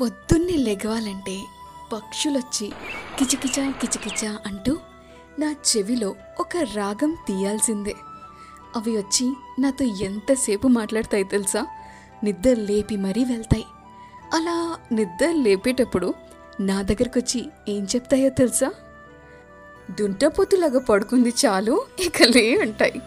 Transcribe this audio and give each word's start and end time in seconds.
పొద్దున్నే 0.00 0.52
లెగవాలంటే 0.52 1.44
పక్షులొచ్చి 1.92 2.72
కిచకిచ 3.18 3.72
కిచకిచ 3.72 4.26
అంటూ 4.46 4.78
నా 5.38 5.52
చెవిలో 5.52 6.14
ఒక 6.40 6.56
రాగం 6.56 7.16
తీయాల్సిందే. 7.26 7.94
అవి 8.76 8.96
వచ్చి 8.96 9.32
నాతో 9.58 9.84
ఎంతసేపు 9.84 10.68
మాట్లాడతాయి 10.68 11.24
తెలుసా? 11.24 11.66
నిద్ర 12.24 12.54
లేపి 12.54 12.96
మరీ 12.96 13.24
వెళ్తాయి. 13.24 13.64
అలా 14.34 14.78
నిద్ర 14.92 15.30
లేపేటప్పుడు 15.30 16.14
నా 16.60 16.82
దగ్గరకు 16.82 17.18
వచ్చి 17.18 17.50
ఏం 17.68 17.84
చెప్తాయో 17.84 18.28
తెలుసా? 18.28 18.72
దుంటపోతులాగా 20.00 20.78
పడుకుంది 20.78 21.34
చాలు 21.46 21.86
ఇక 22.00 22.22
లే 22.22 22.58
అంటాయి. 22.60 23.02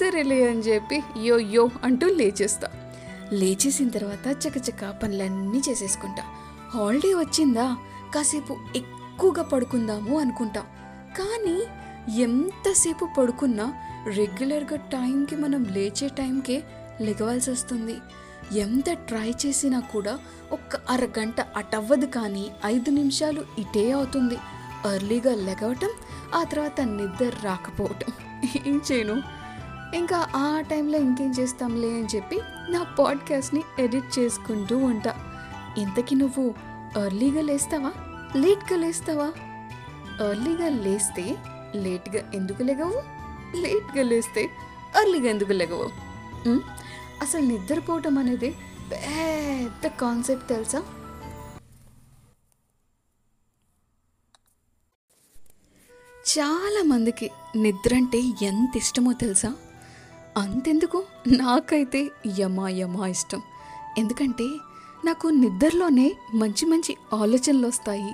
సరేలే 0.00 0.48
అని 0.48 0.60
చెప్పి 0.60 1.02
యో 1.16 1.38
యో 1.38 1.70
అంటూ 1.84 2.06
లేచేస్తా. 2.06 2.89
లేచేసిన 3.32 3.88
తర్వాత 3.88 4.46
చకచక 4.46 4.90
పనులన్నీ 5.02 5.62
చేసేసుకుంటా. 5.68 6.22
హాలిడే 6.70 7.14
వచ్చిందా? 7.14 7.76
కాసేపు 8.14 8.56
ఎక్కువగా 8.76 9.42
పడుకుందాము 9.42 10.20
అనుకుంటా. 10.20 10.60
కానీ 11.18 11.62
ఎంతసేపు 12.20 13.08
పడుకున్నా 13.18 13.74
రెగ్యులర్గా 14.06 14.76
టైంకి 14.76 15.36
మనం 15.36 15.64
లేచే 15.64 16.08
టైంకే 16.08 16.62
లెగవాల్సి 17.00 17.50
వస్తుంది. 17.50 17.96
ఎంత 18.58 18.92
ట్రై 18.92 19.34
చేసినా 19.46 19.80
కూడా 19.80 20.18
ఒక్క 20.52 20.76
అరగంట 20.90 21.40
అటవ్వదు 21.56 22.06
కానీ 22.06 22.50
ఐదు 22.64 22.90
నిమిషాలు 22.90 23.44
ఇటే 23.58 23.92
అవుతుంది. 23.92 24.38
ఎర్లీగా 24.94 25.34
లెగవటం 25.34 25.88
ఆ 26.34 26.44
తర్వాత 26.44 26.80
నిద్ర 26.80 27.32
రాకపోవటం. 27.44 28.12
ఏం 28.66 28.80
చేయను? 28.92 29.39
ఇంకా 29.94 30.28
ఆ 30.34 30.60
టైంలో 30.60 30.98
ఇంకేం 30.98 31.30
చేస్తాంలే 31.30 31.88
అని 31.88 32.06
చెప్పి 32.16 32.40
నా 32.68 32.82
పాడ్కాస్ట్ని 32.82 33.62
ఎడిట్ 33.78 34.18
చేసుకుంటూ 34.18 34.78
ఉంటా. 34.78 35.12
ఇంతకీ 35.78 36.14
నువ్వు 36.14 36.54
ఎర్లీగా 37.04 37.42
లేస్తావా? 37.42 37.92
లేట్గా 38.36 38.78
లేస్తావా? 38.78 39.32
ఎర్లీగా 40.30 40.68
లేస్తే 40.68 41.36
లేట్గా 41.74 42.30
ఎందుకు 42.34 42.62
లెగవు? 42.62 43.02
లేట్గా 43.56 44.02
లేస్తే 44.02 44.42
ఎర్లీగా 45.00 45.30
ఎందుకు 45.30 45.52
లెగవు? 45.52 45.88
అసలు 47.22 47.46
నిద్రపోవటం 47.46 48.18
అనేది 48.18 48.50
పెద్ద 48.92 49.86
కాన్సెప్ట్ 49.86 50.48
తెలుసా? 50.48 50.82
చాలా 56.30 56.82
మందికి 56.82 57.30
నిద్ర 57.56 57.94
అంటే 57.94 58.18
ఎంత 58.42 58.76
ఇష్టమో 58.76 59.12
తెలుసా? 59.12 59.54
అంతెందుకు? 60.40 60.98
నాకైతే 61.28 62.10
యమా 62.38 62.68
యమా 62.68 63.06
ఇష్టం. 63.06 63.42
ఎందుకంటే 63.98 64.46
నాకు 65.04 65.28
నిద్రలోనే 65.28 66.12
మంచి 66.34 66.64
మంచి 66.66 66.96
ఆలోచనలు 67.12 67.66
వస్తాయి. 67.66 68.12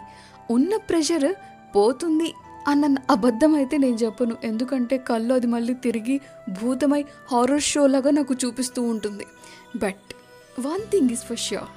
ఉన్న 0.51 0.77
ప్రెషర్ 0.77 1.33
పోతుంది 1.77 2.35
అన్న 2.69 2.97
అబద్ధం 3.11 3.55
అయితే 3.55 3.77
నేను 3.77 3.95
చెప్పను. 3.95 4.37
ఎందుకంటే 4.45 4.99
కళ్ళు 4.99 5.35
అది 5.35 5.47
మళ్ళీ 5.47 5.75
తిరిగి 5.75 6.21
భూతమై 6.63 7.05
హారర్ 7.33 7.63
షోలాగా 7.63 8.11
నాకు 8.11 8.35
చూపిస్తూ 8.35 8.83
ఉంటుంది. 8.83 9.27
But 9.77 10.09
one 10.61 10.85
thing 10.91 11.11
is 11.11 11.25
for 11.25 11.39
sure 11.39 11.71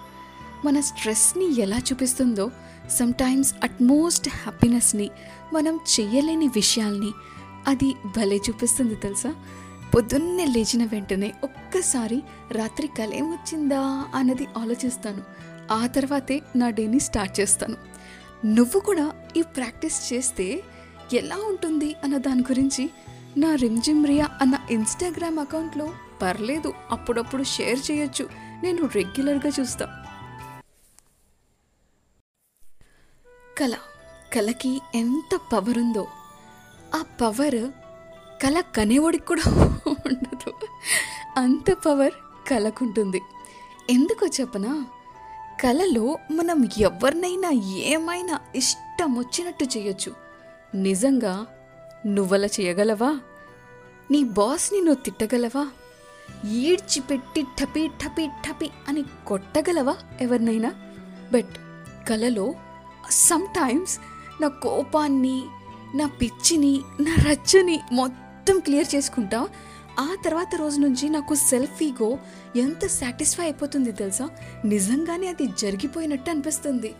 మన 0.66 0.80
స్ట్రెస్ని 0.80 1.62
ఎలా 1.62 1.78
చూపిస్తుందో 1.78 2.52
సమ్టైమ్స్ 3.00 3.54
అట్మోస్ట్ 3.64 4.30
హ్యాపీనెస్ని 4.30 5.10
మనం 5.54 5.80
చేయలేని 5.94 6.48
విషయాల్ని 6.48 7.12
అది 7.68 7.90
భలే 8.18 8.36
చూపిస్తుంది 8.36 8.96
తెలుసా? 8.96 9.32
పొద్దున్నే 9.96 10.46
లేచిన 10.46 10.84
వెంటనే 10.84 11.34
ఒక్కసారి 11.44 12.24
రాత్రి 12.52 12.88
కలేం 12.88 13.32
వచ్చిందా 13.32 14.06
అన్నది 14.16 14.48
ఆలోచిస్తాను. 14.58 15.24
ఆ 15.74 15.88
తర్వాతే 15.88 16.42
నా 16.56 16.70
డేని 16.70 17.00
స్టార్ట్ 17.00 17.40
చేస్తాను. 17.40 17.78
నువ్వు 18.46 18.80
కూడా 18.80 19.14
ఈ 19.38 19.42
ప్రాక్టీస్ 19.42 20.14
చేస్తే 20.14 20.64
ఎలా 21.14 21.36
ఉంటుంది 21.36 21.96
అన్న 22.04 22.18
దాని 22.18 22.42
గురించి 22.42 22.90
నా 23.38 23.56
రిమ్జిమ్ 23.56 24.08
రియా 24.08 24.30
అన్న 24.42 24.60
ఇన్స్టాగ్రామ్ 24.72 25.40
అకౌంట్లో 25.40 25.94
పర్లేదు 26.22 26.74
అప్పుడప్పుడు 26.92 27.44
షేర్ 27.44 27.92
చేయొచ్చు. 27.92 28.30
నేను 28.64 28.90
రెగ్యులర్గా 28.96 29.52
చూస్తా. 29.60 30.06
కళ. 33.58 33.74
కళకి 34.34 34.82
ఎంత 34.96 35.40
పవర్ 35.54 35.78
ఉందో. 35.78 36.08
ఆ 36.96 37.04
పవర్ 37.22 37.72
కళ 38.44 38.60
కనేవాడికి 38.60 39.26
కూడా 39.26 39.69
ఉండదు. 40.12 40.54
అంత 41.38 41.74
పవర్ 41.74 42.14
కళకుంటుంది 42.50 43.22
ఎందుకో 43.90 44.28
చెప్పనా? 44.28 44.86
కళలో 45.62 46.18
మనం 46.32 46.70
ఎవరినైనా 46.78 47.52
ఏమైనా 47.76 48.40
ఇష్టం 48.56 49.18
వచ్చినట్టు 49.20 49.66
చేయొచ్చు. 49.78 50.12
నిజంగా 50.76 51.46
నువ్వల 52.06 52.46
చేయగలవా? 52.46 53.20
నీ 54.12 54.24
బాస్ని 54.24 54.82
నువ్వు 54.82 55.04
తిట్టగలవా? 55.04 55.68
ఈడ్చిపెట్టి 56.50 57.42
టపి 57.42 57.88
టపి 57.88 58.28
టపి 58.28 58.70
అని 58.88 59.04
కొట్టగలవా 59.28 59.96
ఎవరినైనా? 60.22 60.70
బట్ 61.34 61.56
కలలో 62.10 62.54
సమ్టైమ్స్ 63.10 64.00
నా 64.42 64.48
కోపాన్ని 64.48 65.44
నా 65.96 66.08
పిచ్చిని 66.08 66.82
నా 67.00 67.16
రచ్చని 67.32 67.80
మొత్తం 67.92 68.60
క్లియర్ 68.60 68.96
చేసుకుంటా 68.96 69.48
ఆ 70.00 70.16
తర్వాత 70.26 70.56
రోజు 70.56 70.80
నుంచి 70.80 71.10
నాకు 71.10 71.36
సెల్ఫ్ 71.36 71.84
ఈగో 71.84 72.18
ఎంత 72.56 72.86
సాటిస్ఫై 72.86 73.44
అయిపోతుంది 73.44 73.92
తెలుసా? 73.92 74.30
నిజంగానే 74.66 75.28
అది 75.28 75.48
జరిగిపోయినట్టు 75.60 76.30
అనిపిస్తుంది. 76.30 76.94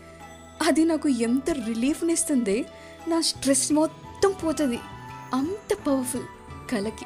అది 0.66 0.84
నాకు 0.84 1.08
ఎంత 1.08 1.50
రిలీఫ్ని 1.50 2.12
ఇస్తుంది 2.12 2.64
నా 3.08 3.20
స్ట్రెస్ 3.20 3.72
మొత్తం 3.72 4.34
పోతుంది. 4.44 4.78
అంత 5.34 5.76
పవర్ఫుల్ 5.86 6.22
కలకి. 6.70 7.04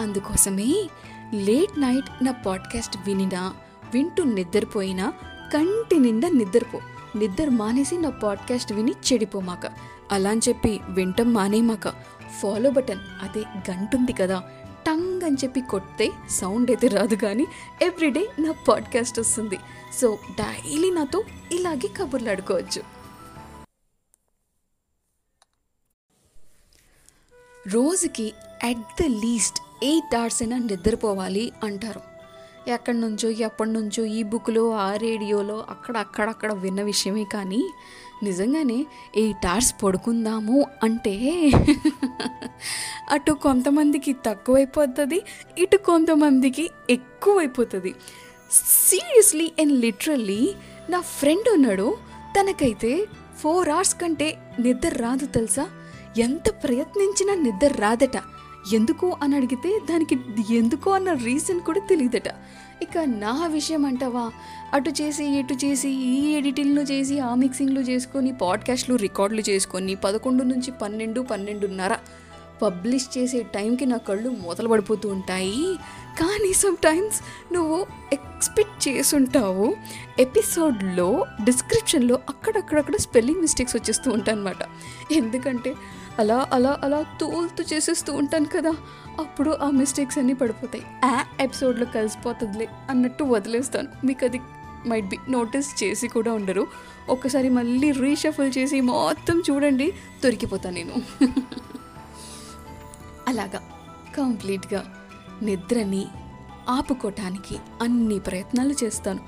అందుకోసమే 0.00 0.88
లేట్ 1.34 1.80
నైట్ 1.80 2.24
నా 2.24 2.32
పాడ్కాస్ట్ 2.32 2.96
వినినా 3.06 3.54
వింటూ 3.94 4.24
నిద్రపోయినా 4.24 5.10
కంటి 5.54 5.98
నిండా 5.98 6.28
నిద్రపో. 6.28 6.80
నిద్ర 7.16 7.48
మానేసి 7.48 7.98
నా 7.98 8.10
పాడ్కాస్ట్ 8.10 8.72
విని 8.72 8.92
చెడిపోమాక 8.92 9.72
అలా 10.12 10.30
అని 10.30 10.40
చెప్పి 10.48 10.80
వింటం 10.88 11.34
మానేమాక 11.34 11.88
ఫాలో 12.40 12.70
బటన్ 12.70 13.00
అదే 13.22 13.70
గంటుంది 13.70 14.12
కదా. 14.12 14.42
టంగ్ 14.86 15.22
అని 15.22 15.36
చెప్పి 15.44 15.60
కొడితే 15.60 16.12
సౌండ్ 16.30 16.70
అయితే 16.70 16.88
రాదు 16.88 17.14
కానీ 17.14 17.46
ఎవ్రీడే 17.82 18.28
నా 18.38 18.52
పాడ్కాస్ట్ 18.68 19.20
వస్తుంది. 19.20 19.58
సో 20.00 20.18
డైలీ 20.38 20.90
నాతో 20.90 21.24
ఇలాగే 21.52 21.88
కబుర్లు 21.88 22.30
ఆడుకోవచ్చు. 22.30 22.82
రోజుకి 27.72 28.32
at 28.64 29.02
the 29.02 29.06
least 29.06 29.60
eight 29.84 30.14
hours 30.14 30.42
అయినా 30.42 30.58
నిద్రపోవాలి 30.58 31.52
అంటారు. 31.64 32.00
ఎక్కడి 32.68 33.00
నుంచో 33.00 33.30
ఎప్పటి 33.30 33.70
నుంచో 33.70 34.04
ఈ 34.04 34.22
బుక్లో 34.22 34.70
ఆ 34.70 34.96
రేడియోలో 34.96 35.66
అక్కడ 35.68 35.96
అక్కడక్కడ 35.96 36.52
విన్న 36.52 36.82
విషయమే 36.82 37.24
కానీ 37.24 37.70
నిజంగానే 38.22 38.86
ఎయిట్ 39.16 39.46
అవర్స్ 39.46 39.74
పడుకుందాము 39.82 40.66
అంటే 40.82 41.14
అటు 43.10 43.32
కొంతమందికి 43.32 44.16
తక్కువైపోతుంది 44.26 45.22
ఇటు 45.58 45.76
కొంతమందికి 45.76 46.70
ఎక్కువైపోతుంది. 46.90 47.94
సీరియస్లీ 48.88 49.52
అండ్ 49.60 49.72
లిటరల్లీ 49.72 50.54
నా 50.90 51.00
ఫ్రెండ్ 51.00 51.48
ఉన్నాడు 51.52 51.96
తనకైతే 52.40 53.06
ఫోర్ 53.38 53.68
అవర్స్ 53.68 53.94
కంటే 53.94 54.38
నిద్ర 54.60 54.88
రాదు 54.88 55.26
తెలుసా? 55.26 55.66
ఎంత 56.18 56.50
ప్రయత్నించినా 56.50 57.34
నిద్ర 57.34 57.80
రాదట. 57.80 58.22
ఎందుకు 58.74 59.16
అని 59.22 59.36
అడిగితే 59.36 59.80
దానికి 59.90 60.18
ఎందుకు 60.54 60.90
అన్న 60.90 61.12
రీజన్ 61.12 61.60
కూడా 61.60 61.80
తెలియదట. 61.80 62.28
ఇక 62.82 62.98
నా 62.98 63.46
విషయం 63.46 63.84
అంటావా? 63.84 64.30
అటు 64.72 64.90
చేసి 64.90 65.24
ఇటు 65.24 65.54
చేసి 65.54 65.88
ఈ 65.88 66.32
ఎడిటింగ్లు 66.32 66.80
చేసి 66.80 67.20
ఆ 67.20 67.34
మిక్సింగ్లు 67.34 67.80
చేసుకొని 67.80 68.32
పాడ్కాస్ట్లు 68.32 68.94
రికార్డులు 68.94 69.40
చేసుకొని 69.40 69.94
పదకొండు 69.94 70.42
నుంచి 70.42 70.70
పన్నెండు 70.70 71.20
పన్నెండున్నర 71.20 71.96
పబ్లిష్ 72.62 73.18
చేసే 73.18 73.42
టైంకి 73.42 73.86
నా 73.86 73.96
కళ్ళు 73.96 74.30
మూతలు 74.30 74.68
పడిపోతూ 74.68 75.08
ఉంటాయి. 75.08 75.78
కానీ 76.20 76.52
సమ్ 76.52 76.76
టైమ్స్ 76.76 77.20
నువ్వు 77.54 77.86
ఎక్స్పెక్ట్ 78.12 78.88
చేసుంటావు. 78.88 79.76
ఎపిసోడ్లో 80.18 81.26
డిస్క్రిప్షన్లో 81.44 82.14
అక్కడక్కడక్కడ 82.28 82.96
స్పెల్లింగ్ 82.96 83.40
మిస్టేక్స్ 83.40 83.76
వచ్చేస్తూ 83.76 84.10
ఉంటాయి 84.10 84.38
ఎందుకంటే 85.18 85.74
అలా 86.18 86.48
అలా 86.52 86.80
అలా 86.82 87.04
తోలుతూ 87.20 87.64
చేసేస్తూ 87.72 88.12
ఉంటాను 88.12 88.44
కదా. 88.44 88.74
అప్పుడు 89.18 89.50
ఆ 89.50 89.70
మిస్టేక్స్ 89.70 90.18
అన్నీ 90.18 90.32
పడిపోతాయి. 90.32 90.84
ఆ 91.04 91.24
ఎపిసోడ్లో 91.40 91.86
కలిసిపోతుందిలే 91.86 92.68
అన్నట్టు 92.90 93.24
వదిలేస్తాను. 93.24 93.88
మీకు 94.06 94.24
అది 94.24 94.40
మైట్ 94.88 95.06
బి 95.06 95.18
నోటీస్ 95.28 95.84
చేసి 95.84 96.08
కూడా 96.08 96.32
ఉండరు. 96.32 96.66
ఒక్కసారి 97.08 97.48
మళ్ళీ 97.48 97.90
రీషఫుల్ 97.90 98.52
చేసి 98.58 98.80
మొత్తం 98.80 99.42
చూడండి 99.50 99.92
దొరికిపోతాను 100.24 100.74
నేను. 100.74 100.94
అలాగా. 103.28 103.60
కంప్లీట్గా 104.16 104.80
నిద్రని 105.42 106.06
ఆపుకోవటానికి 106.68 107.56
అన్ని 107.82 108.18
ప్రయత్నాలు 108.18 108.74
చేస్తాను. 108.84 109.20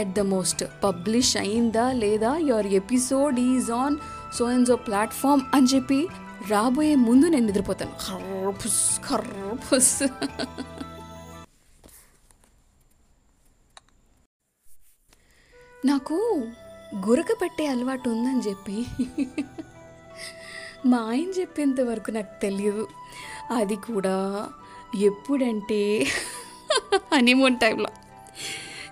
అట్ 0.00 0.12
ద 0.14 0.20
మోస్ట్ 0.20 0.64
పబ్లిష్ 0.84 1.36
అయిందా 1.36 1.92
లేదా? 1.92 2.36
Your 2.36 2.66
episode 2.66 3.40
is 3.40 3.70
on 3.70 3.96
so 4.38 4.44
and 4.44 4.68
so 4.68 4.76
platform 4.76 5.42
అని 5.54 5.66
చెప్పి 5.66 6.08
రాబోయే 6.48 6.94
ముందు 6.94 7.26
నేను 7.26 7.46
నిద్రపోతాను. 7.46 7.92
ఖర్రపుస్ 8.06 9.00
ఖర్రపుస్ 9.08 10.02
నాకు 15.86 16.16
గురక 17.08 17.32
పెట్టే 17.42 17.66
అలవాటు 17.66 18.10
ఉందని 18.10 18.42
చెప్పి 18.50 18.76
మా 20.86 20.98
ఆయన 20.98 21.40
చెప్పేంత 21.40 21.80
వరకు 21.80 22.10
నాకు 22.10 22.42
తెలియదు. 22.42 22.88
అది 23.50 23.76
కూడా 23.76 24.48
ఎప్పుడంటే 24.98 26.06
హనీమూన్ 27.12 27.56
టైంలో. 27.56 27.88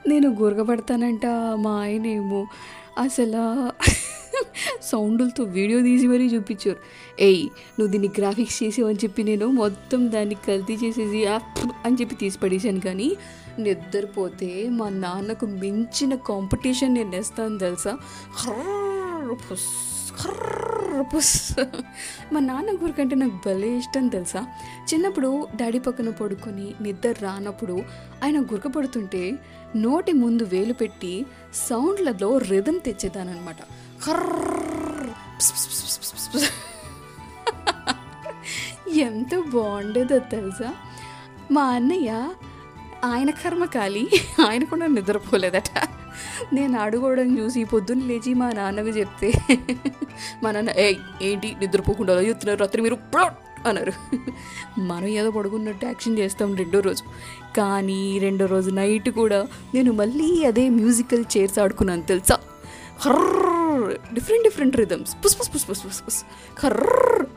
నేను 0.09 0.29
గురగబడతానంట 0.29 1.27
మా 1.59 1.83
ఆయన 1.83 2.07
ఏమో 2.07 2.47
అసలు 2.99 3.73
సౌండ్లతో 4.83 5.45
వీడియో 5.45 5.81
తీసి 5.81 6.07
మరీ 6.07 6.27
చూపించారు. 6.27 6.77
ఏయ్ 7.21 7.47
నువ్వు 7.47 7.87
దీన్ని 7.87 8.11
గ్రాఫిక్స్ 8.19 8.63
చేసావని 8.63 8.99
చెప్పి 9.05 9.23
నేను 9.23 9.47
మొత్తం 9.47 10.13
దాన్ని 10.13 10.35
కల్తీ 10.35 10.75
చేసేసి 10.75 11.27
అని 11.87 11.97
చెప్పి 12.01 12.15
తీసి 12.15 12.39
పడేశాను 12.39 12.81
కానీ 12.81 13.17
నిద్రపోతే 13.59 14.69
మా 14.69 14.89
నాన్నకు 14.89 15.47
మించిన 15.47 16.15
కాంపిటీషన్ 16.15 16.95
నేను 16.95 17.11
వేస్తాను 17.11 17.59
తెలుసా? 17.59 17.99
హర్ర్ 18.31 19.37
రుపుస్. 20.99 21.35
మా 22.33 22.41
నాన్న 22.41 22.71
గురికంటే 22.83 23.17
నాకు 23.17 23.37
భలే 23.47 23.71
ఇష్టం 23.79 24.09
తెలుసా. 24.09 24.41
చిన్నప్పుడు 24.91 25.49
డాడీ 25.57 25.79
పక్కన 25.79 26.11
పడుకొని 26.11 26.75
నిద్ర 26.81 27.15
రానప్పుడు 27.21 27.77
ఆయన 28.25 28.41
గురకపడుతుంటే 28.41 29.23
నోటి 29.77 30.13
ముందు 30.13 30.43
వేలు 30.43 30.73
పెట్టి 30.73 31.27
సౌండ్లలో 31.69 32.31
రిధం 32.39 32.79
తెచ్చేదానమాట 32.79 33.61
కర్ర 34.07 34.29
ఎంత 39.03 39.35
బాగుండేదో 39.53 40.19
తెలుసా. 40.19 40.71
మా 41.51 41.63
అన్నయ్య 41.63 42.11
ఆయన 43.05 43.31
కర్మకాలి 43.31 44.05
ఆయన 44.49 44.65
కూడా 44.65 44.87
నిద్రపోలేదట. 44.87 45.71
నేను 46.53 46.81
ఆడుకోవడం 46.81 47.39
చూసి 47.39 47.65
పొద్దున్న 47.65 48.05
లేచి 48.05 48.35
మా 48.35 48.49
నాన్నకు 48.53 48.89
చెప్తే 48.89 49.33
మా 50.43 50.51
నాన్న 50.51 50.71
ఏ 50.71 50.95
ఏంటి 51.23 51.57
నిద్రపోకుండా 51.61 52.21
చెప్తున్నారు? 52.21 52.61
రాత్రి 52.61 52.83
మీరు 52.83 52.99
అన్నారు. 53.67 53.93
మనం 54.81 55.07
ఏదో 55.07 55.31
పడుకున్నట్టు 55.31 55.87
యాక్షన్ 55.87 56.19
చేస్తాం 56.19 56.57
రెండో 56.57 56.81
రోజు. 56.81 57.05
కానీ 57.57 58.19
రెండో 58.19 58.47
రోజు 58.47 58.71
నైట్ 58.71 59.11
కూడా 59.11 59.47
నేను 59.75 59.93
మళ్ళీ 59.93 60.45
అదే 60.45 60.69
మ్యూజికల్ 60.69 61.25
చైర్స్ 61.37 61.59
ఆడుకున్నాను 61.59 62.03
తెలుసా? 62.03 62.39
హర్ర్ 63.01 64.15
డిఫరెంట్ 64.15 64.45
డిఫరెంట్ 64.45 64.77
రిథమ్స్. 64.77 65.17
పుస్ 65.25 65.41
పుస్ 65.41 65.55
పుస్ 65.55 65.71
పుస్ 65.71 65.87
పుస్ 65.87 66.07
పుస్. 66.07 66.25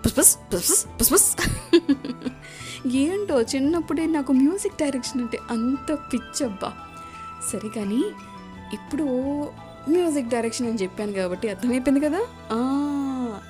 పుస్ 0.06 0.18
పుస్ 0.18 0.38
పుస్ 0.38 0.38
పుస్ 0.54 0.88
పుస్ 1.01 1.13
పుస్. 1.13 1.30
ఏంటో 2.95 3.42
చిన్నప్పుడే 3.42 4.06
నాకు 4.06 4.31
మ్యూజిక్ 4.31 4.80
డైరెక్షన్ 4.81 5.22
అంటే 5.22 5.39
అంత 5.51 5.94
పిచ్చబ్బా. 6.13 6.72
సరే 7.51 7.69
కానీ 7.75 8.04
ఇప్పుడు 8.74 9.04
మ్యూజిక్ 9.90 10.28
డైరెక్షన్ 10.28 10.68
అని 10.68 10.78
చెప్పాను 10.78 11.12
కాబట్టి 11.12 11.50
అర్థమైపోయింది 11.50 12.00
కదా? 12.00 12.22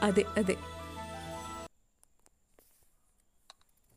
అదే 0.03 0.25
అదే. 0.37 0.57